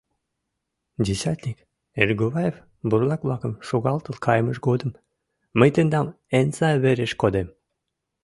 Десятник 1.07 1.57
Эргуваев 2.01 2.55
бурлак-влакым 2.89 3.53
шогалтыл 3.67 4.15
кайымыж 4.25 4.57
годым 4.67 4.91
«Мый 5.59 5.69
тендам 5.75 6.07
эн 6.37 6.47
сай 6.57 6.75
вереш 6.83 7.11
кодем. 7.21 7.47